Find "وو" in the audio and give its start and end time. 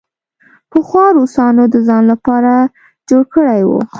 3.67-3.79